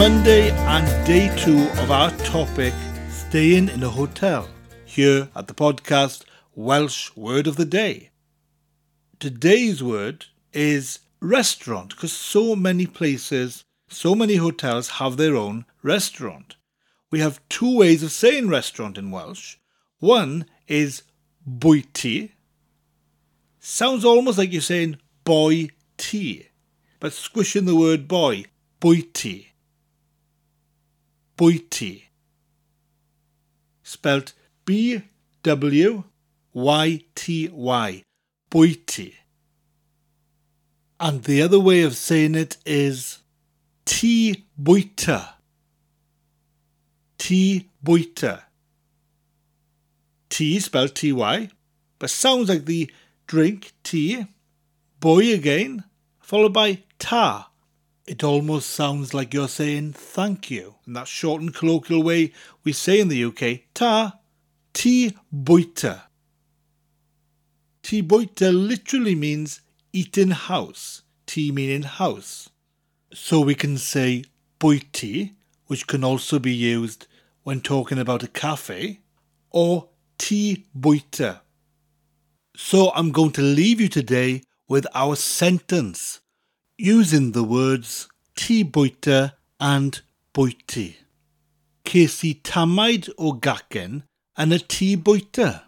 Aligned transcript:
Monday 0.00 0.50
and 0.50 1.06
day 1.06 1.28
two 1.36 1.68
of 1.82 1.90
our 1.90 2.10
topic, 2.24 2.72
staying 3.10 3.68
in 3.68 3.82
a 3.82 3.90
hotel, 3.90 4.48
here 4.86 5.28
at 5.36 5.46
the 5.46 5.52
podcast 5.52 6.24
Welsh 6.54 7.14
Word 7.14 7.46
of 7.46 7.56
the 7.56 7.66
Day. 7.66 8.08
Today's 9.18 9.82
word 9.82 10.24
is 10.54 11.00
restaurant, 11.20 11.90
because 11.90 12.14
so 12.14 12.56
many 12.56 12.86
places, 12.86 13.66
so 13.90 14.14
many 14.14 14.36
hotels 14.36 14.88
have 14.88 15.18
their 15.18 15.36
own 15.36 15.66
restaurant. 15.82 16.56
We 17.10 17.20
have 17.20 17.46
two 17.50 17.76
ways 17.76 18.02
of 18.02 18.10
saying 18.10 18.48
restaurant 18.48 18.96
in 18.96 19.10
Welsh. 19.10 19.56
One 19.98 20.46
is 20.66 21.02
bwyty. 21.46 22.30
Sounds 23.58 24.06
almost 24.06 24.38
like 24.38 24.50
you're 24.50 24.62
saying 24.62 24.96
boy 25.24 25.68
tea, 25.98 26.48
but 27.00 27.12
squishing 27.12 27.66
the 27.66 27.76
word 27.76 28.08
boy, 28.08 28.46
bwyty. 28.80 29.48
Bwyty. 31.40 32.02
Spelt 33.82 34.34
B 34.66 35.00
W 35.42 36.04
Y 36.52 37.00
T 37.14 37.48
Y. 37.50 38.02
Bwyty. 38.50 39.14
And 40.98 41.24
the 41.24 41.40
other 41.40 41.58
way 41.58 41.80
of 41.80 41.96
saying 41.96 42.34
it 42.34 42.58
is 42.66 43.20
Tŷ 43.86 44.42
bwyta. 44.62 45.28
Tŷ 47.18 47.64
bwyta. 47.82 48.42
T 50.28 50.60
spelled 50.60 50.94
T 50.94 51.10
Y, 51.10 51.48
but 51.98 52.10
sounds 52.10 52.50
like 52.50 52.66
the 52.66 52.90
drink 53.26 53.72
tea. 53.82 54.26
Boy 55.00 55.32
again, 55.32 55.84
followed 56.20 56.52
by 56.52 56.82
ta. 56.98 57.49
It 58.10 58.24
almost 58.24 58.70
sounds 58.70 59.14
like 59.14 59.32
you're 59.32 59.46
saying 59.46 59.92
thank 59.92 60.50
you 60.50 60.74
in 60.84 60.94
that 60.94 61.06
short 61.06 61.40
and 61.42 61.54
colloquial 61.54 62.02
way 62.02 62.32
we 62.64 62.72
say 62.72 62.98
in 62.98 63.06
the 63.06 63.24
UK. 63.24 63.60
Ta, 63.72 64.18
tŷ 64.74 65.14
bwyta. 65.32 66.00
Tŷ 67.84 68.08
bwyta 68.08 68.50
literally 68.52 69.14
means 69.14 69.60
eat 69.92 70.18
in 70.18 70.32
house, 70.32 71.02
tea 71.24 71.52
meaning 71.52 71.84
house. 71.84 72.48
So 73.14 73.42
we 73.42 73.54
can 73.54 73.78
say 73.78 74.24
bwyty, 74.58 75.34
which 75.68 75.86
can 75.86 76.02
also 76.02 76.40
be 76.40 76.52
used 76.52 77.06
when 77.44 77.60
talking 77.60 78.00
about 78.00 78.24
a 78.24 78.34
cafe, 78.44 79.02
or 79.52 79.88
tŷ 80.18 80.64
bwyta. 80.76 81.42
So 82.56 82.90
I'm 82.96 83.12
going 83.12 83.30
to 83.38 83.42
leave 83.42 83.80
you 83.80 83.88
today 83.88 84.42
with 84.66 84.84
our 84.94 85.14
sentence 85.14 86.20
using 86.80 87.32
the 87.32 87.44
words 87.44 88.08
tŷ 88.36 89.32
and 89.60 90.00
bwyty. 90.32 90.96
Ces 91.84 92.24
i 92.24 92.34
tamaid 92.42 93.10
o 93.18 93.32
gacen 93.34 94.02
yn 94.38 94.54
y 94.56 94.58
tŷ. 94.58 95.60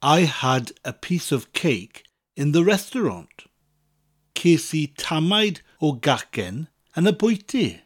I 0.00 0.20
had 0.20 0.70
a 0.84 0.92
piece 0.92 1.32
of 1.32 1.52
cake 1.52 2.04
in 2.36 2.52
the 2.52 2.62
restaurant. 2.62 3.46
Ces 4.36 4.72
i 4.74 4.86
tamaid 4.96 5.62
o 5.80 5.94
gacen 5.94 6.68
yn 6.96 7.08
y 7.08 7.12
bwyty. 7.12 7.80